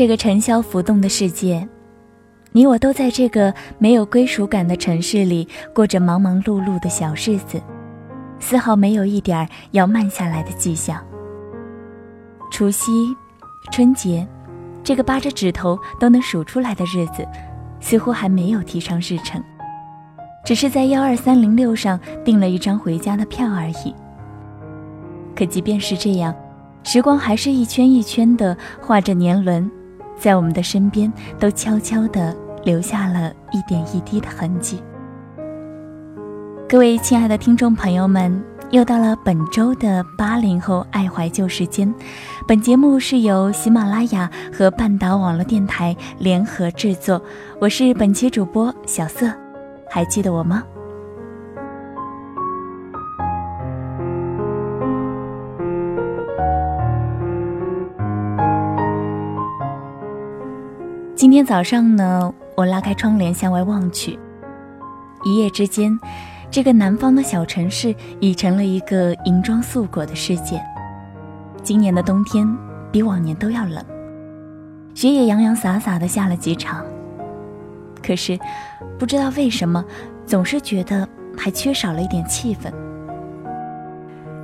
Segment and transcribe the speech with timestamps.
[0.00, 1.68] 这个尘嚣浮动的世界。
[2.52, 7.60] 你我都在这个没有归属感的城市里过着忙忙碌碌的小日子，
[8.38, 11.04] 丝毫没有一点要慢下来的迹象。
[12.50, 12.90] 除夕、
[13.70, 14.26] 春节，
[14.82, 17.28] 这个扒着指头都能数出来的日子，
[17.78, 19.38] 似乎还没有提上日程，
[20.46, 23.94] 只是在幺二三零六上订了一张回家的票而已。
[25.36, 26.34] 可即便是这样，
[26.84, 29.70] 时光还是一圈一圈的画着年轮。
[30.20, 34.82] 在我们的身边，都悄悄地留下了一点一滴的痕迹。
[36.68, 41.92] 各位亲爱的听众朋友们，又到了本周的八零后爱怀旧时间。
[42.46, 47.20] 本节目是由喜马拉雅和半岛网络电台联合制作，
[47.58, 49.32] 我是本期主播小色，
[49.88, 50.62] 还记得我吗？
[61.30, 64.18] 今天早上呢，我拉开窗帘向外望去，
[65.22, 65.96] 一夜之间，
[66.50, 70.60] 这个南方的小城市已成了一个银装素裹的世界。
[71.62, 72.44] 今年的冬天
[72.90, 73.80] 比往年都要冷，
[74.92, 76.84] 雪也洋洋洒洒的下了几场。
[78.02, 78.36] 可是，
[78.98, 79.84] 不知道为什么，
[80.26, 82.72] 总是觉得还缺少了一点气氛。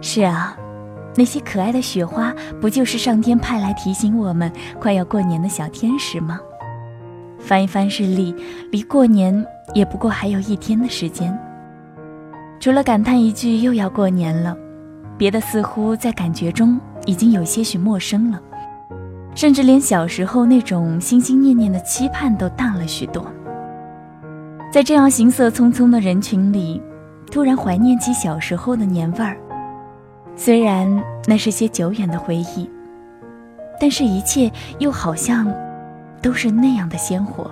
[0.00, 0.56] 是啊，
[1.16, 6.38] 那些可爱的雪花，不就是上天派来提醒我们快要过年的小天使吗？
[7.46, 8.34] 翻一翻日历，
[8.72, 11.32] 离过年也不过还有一天的时间。
[12.58, 14.56] 除了感叹一句又要过年了，
[15.16, 18.42] 别的似乎在感觉中已经有些许陌生了，
[19.36, 23.24] 甚至连小时候那种心心念念的期盼都淡了许多。
[24.72, 26.82] 在这样行色匆匆的人群里，
[27.30, 29.36] 突然怀念起小时候的年味儿。
[30.34, 32.68] 虽然那是些久远的回忆，
[33.80, 35.46] 但是一切又好像……
[36.26, 37.48] 都是那样的鲜活。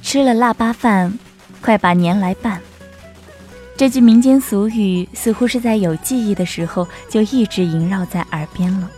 [0.00, 1.18] 吃了腊八饭，
[1.60, 2.60] 快把年来办。
[3.76, 8.88] 这句民间俗语似乎是在有记忆的时候就一直萦绕在耳边了。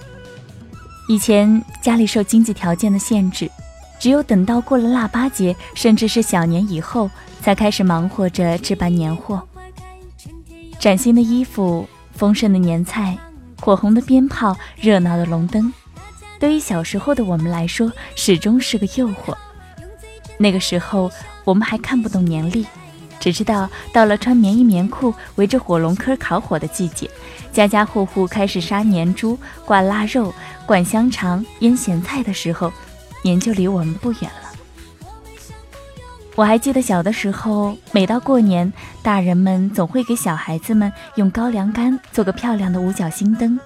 [1.08, 3.50] 以前家里受经济条件的限制，
[3.98, 7.08] 只有等到过了腊八节，甚至是小年以后，
[7.40, 9.42] 才开始忙活着置办年货。
[10.78, 13.16] 崭新的衣服、丰盛的年菜、
[13.58, 15.72] 火红的鞭炮、热闹的龙灯。
[16.38, 19.34] 对于小时候的我们来说，始终是个诱惑。
[20.38, 21.10] 那个时候，
[21.44, 22.66] 我们还看不懂年历，
[23.18, 27.10] 只知道到了穿棉衣棉裤、围着火龙坑烤火的季节，
[27.52, 30.34] 家家户户开始杀年猪、挂腊肉、
[30.66, 32.70] 灌香肠、腌咸菜的时候，
[33.22, 34.46] 年就离我们不远了。
[36.34, 38.70] 我还记得小的时候，每到过年，
[39.02, 43.58] 大人们总会给小孩子们用高粱杆做个漂亮的五角星灯，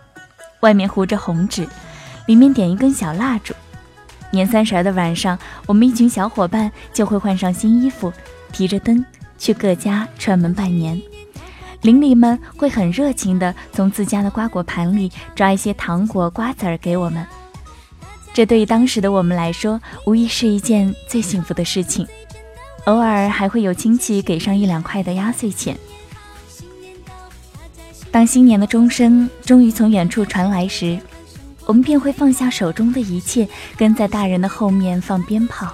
[0.61, 1.67] 外面糊着红纸。
[2.27, 3.55] 里面点一根小蜡烛，
[4.31, 8.13] 年三十的晚上，我们一群小伙伴就会换上新衣服，
[8.53, 9.05] 提着灯
[9.39, 11.01] 去各家串门拜年。
[11.83, 17.27] 邻里们会很热情地从自家的瓜果盘里抓一些糖果、瓜子儿给我们。
[18.33, 22.07] 这对于当时的我们来说，无疑是一件最幸福的事情。
[22.85, 25.77] 偶尔还会有亲戚给上一两块的压岁钱。
[28.11, 30.99] 当新年的钟声终于从远处传来时，
[31.71, 35.73] 我们便会放下手中的一切，跟在大人的后面放鞭炮，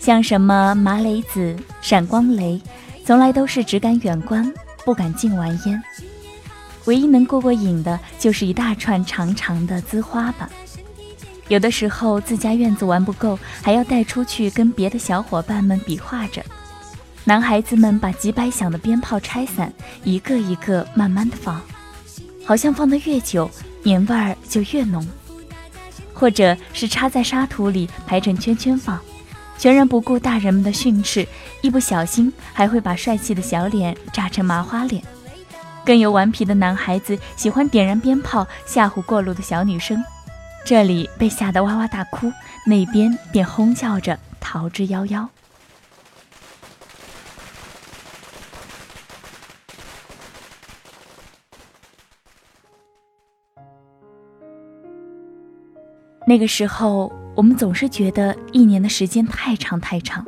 [0.00, 2.60] 像什么麻雷子、闪光雷，
[3.06, 4.52] 从来都是只敢远观，
[4.84, 5.80] 不敢近玩烟。
[6.86, 10.50] 唯一能过过瘾的，就是一大串长长的滋花吧。
[11.46, 16.44] 有的时候自家院子玩不够，还要带出去跟别的小伙伴们比划着。
[17.22, 19.72] 男孩子们把几百响的鞭炮拆散，
[20.02, 21.62] 一个一个慢慢的放，
[22.50, 23.48] 好像放得越久。
[23.84, 25.06] 年味儿就越浓，
[26.12, 28.98] 或者是插在沙土里排成圈圈放，
[29.56, 31.24] 全然不顾大人们的训斥，
[31.62, 35.00] 一不小心还会把帅气的小脸炸成麻花脸。
[35.84, 40.04] 更有顽皮的男孩子喜欢点燃鞭炮吓唬过路的小女生，
[40.64, 42.32] 这里被吓得哇哇大哭，
[42.66, 45.24] 那边便哄叫着逃之夭夭。
[56.30, 60.24] 那个时候，我们总是觉得一年的时间太长太长，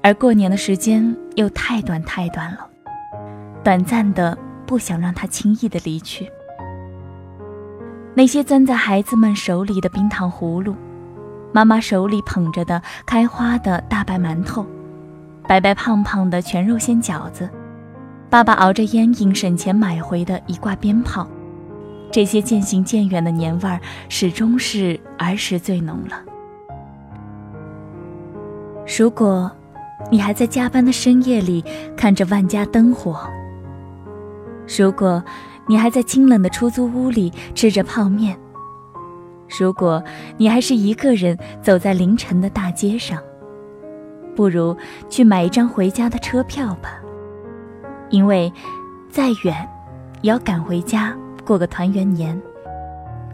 [0.00, 2.64] 而过年的时间又太短太短了，
[3.64, 6.30] 短暂的不想让它轻易的离去。
[8.14, 10.76] 那些攥在孩子们手里的冰糖葫芦，
[11.50, 14.64] 妈妈手里捧着的开花的大白馒头，
[15.48, 17.50] 白白胖胖的全肉馅饺子，
[18.30, 21.26] 爸爸熬着烟瘾省钱买回的一挂鞭炮。
[22.10, 26.22] 这些渐行渐远的年味儿，始终是儿时最浓了。
[28.98, 29.50] 如果，
[30.10, 31.64] 你还在加班的深夜里
[31.96, 33.14] 看着万家灯火；
[34.78, 35.22] 如果，
[35.66, 38.34] 你还在清冷的出租屋里吃着泡面；
[39.58, 40.02] 如果
[40.36, 43.20] 你还是一个人走在凌晨的大街上，
[44.34, 44.76] 不如
[45.08, 47.00] 去买一张回家的车票吧，
[48.10, 48.50] 因为，
[49.10, 49.68] 再远，
[50.22, 51.14] 也要赶回家。
[51.46, 52.38] 过个团圆年，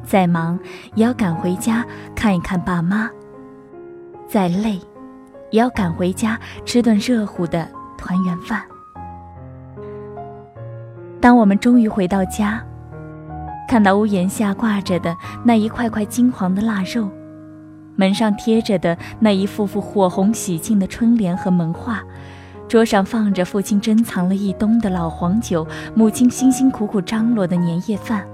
[0.05, 0.59] 再忙
[0.95, 3.09] 也要赶回家看一看爸妈；
[4.29, 4.79] 再累，
[5.51, 7.67] 也要赶回家吃顿热乎的
[7.97, 8.63] 团圆饭。
[11.21, 12.63] 当我们终于回到家，
[13.67, 17.09] 看到屋檐下挂着的那一块块金黄的腊肉，
[17.97, 22.03] 门上贴着的那一幅幅火红喜庆的春联和门画。
[22.73, 28.27] 桌上放着父亲珍藏了一冬的老黄酒，母亲辛辛苦苦张罗的年夜饭，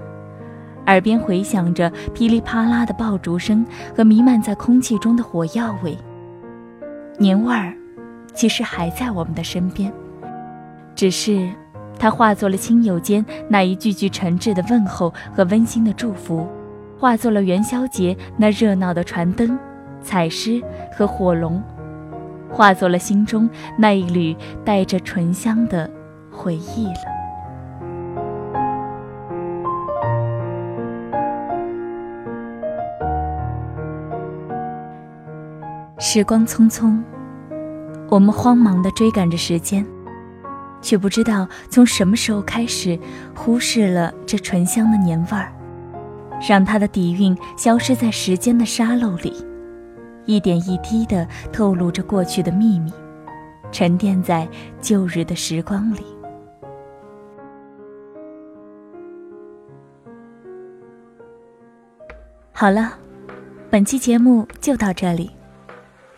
[0.85, 5.97] 耳边回响着噼里啪啦的爆竹声和弥漫在空气中的火药味。
[7.17, 7.73] 年味儿，
[8.33, 9.91] 其实还在我们的身边，
[10.95, 11.49] 只是，
[11.99, 16.47] 它化作了亲友间那一句句诚挚的问候和温馨的祝福，
[16.97, 19.59] 化作了元宵节那热闹的传灯、
[20.01, 20.63] 彩狮
[20.95, 21.61] 和火龙。
[22.49, 24.35] 化作了心中那一缕
[24.65, 25.89] 带着醇香的
[26.31, 27.19] 回忆了。
[36.01, 36.97] 时光匆匆，
[38.09, 39.85] 我们慌忙的追赶着时间，
[40.81, 42.97] 却不知道从什么时候开始，
[43.35, 45.53] 忽视了这醇香的年味儿，
[46.49, 49.48] 让它的底蕴消失在时间的沙漏里。
[50.29, 52.93] 一点一滴地透露着过去的秘密，
[53.71, 54.47] 沉淀在
[54.79, 56.05] 旧日的时光里。
[62.51, 62.93] 好了，
[63.71, 65.31] 本期节目就到这里。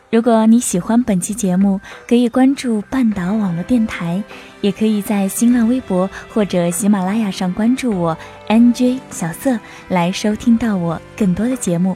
[0.10, 4.22] 如果你喜欢本期节目，可以关注半岛网络电台，
[4.60, 8.18] 也可以在新浪微博或者喜马拉雅上关注我
[8.50, 9.58] NJ 小色，
[9.88, 11.96] 来收听到我更多的节目。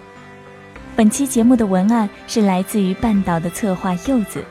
[0.95, 4.43] 本期节目的文案是来自于半岛的策划柚子。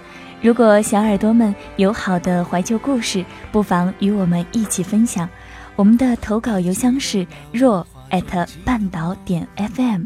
[0.42, 5.26] 如果小耳朵们有好的怀旧故事，不妨与我们一起分享。
[5.74, 10.04] 我们的投稿邮箱是若艾特半岛点 FM。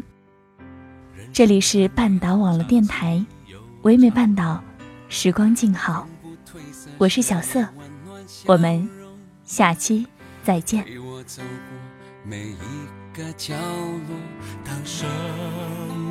[1.33, 3.23] 这里是半岛网络电台，
[3.81, 4.63] 唯美半岛，
[5.09, 6.07] 时光静好。
[6.97, 7.67] 我是小色，
[8.45, 8.87] 我们
[9.43, 10.07] 下期
[10.41, 10.85] 再见。
[13.13, 14.15] 个角落，
[14.63, 15.09] 当生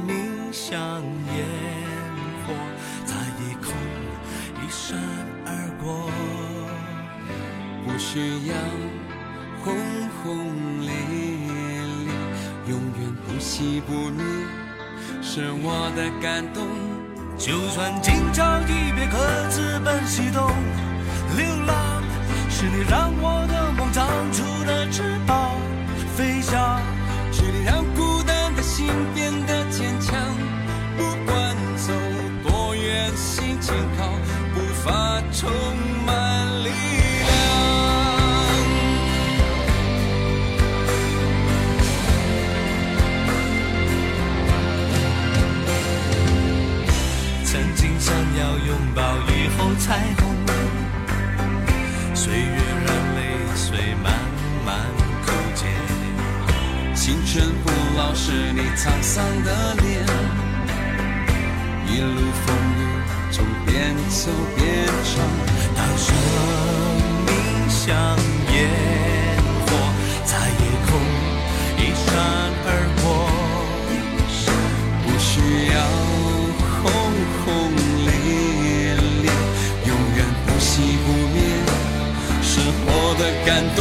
[0.06, 0.16] 命
[0.52, 1.46] 像烟
[2.44, 2.52] 火
[3.04, 3.72] 在夜空
[4.62, 4.98] 一闪
[5.46, 5.48] 而
[5.80, 6.10] 过，
[7.84, 8.54] 不需要
[9.62, 9.74] 轰
[10.22, 10.90] 轰烈
[11.46, 12.12] 烈，
[12.68, 14.24] 永远不熄不灭，
[15.22, 16.66] 是我的感动。
[17.38, 20.50] 就算今朝一别，各自奔西东，
[21.36, 22.02] 流浪
[22.50, 25.54] 是你让我的梦长出了翅膀，
[26.18, 26.80] 飞翔
[27.30, 29.27] 是你让孤单的心变。
[57.38, 60.04] 青春不老是你沧桑的脸，
[61.86, 62.80] 一路风雨
[63.30, 65.14] 中边走边唱。
[65.76, 66.06] 当生
[67.26, 67.30] 命
[67.70, 67.94] 像
[68.52, 68.56] 烟
[69.64, 69.70] 火，
[70.24, 70.90] 在夜空
[71.78, 72.10] 一闪
[72.66, 72.68] 而
[72.98, 73.06] 过，
[75.04, 75.30] 不需
[75.70, 75.76] 要
[76.82, 76.84] 轰
[77.44, 77.46] 轰
[78.04, 78.10] 烈
[79.22, 79.30] 烈，
[79.86, 80.66] 永远不熄
[81.06, 81.38] 不灭，
[82.42, 82.50] 是
[82.84, 83.78] 我的感动。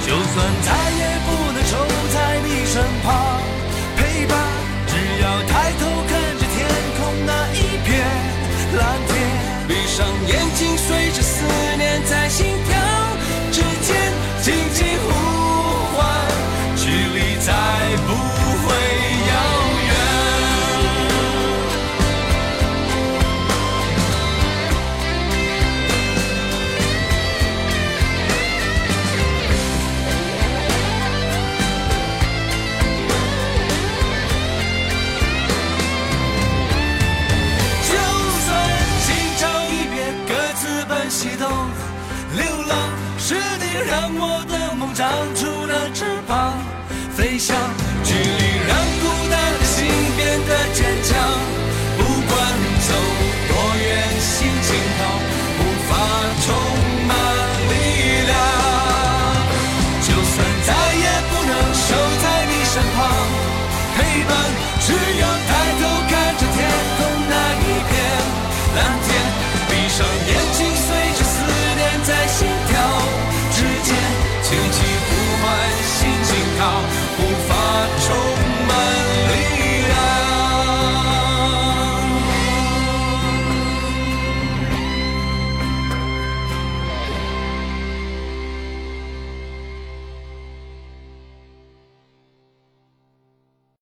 [0.00, 0.68] 就算再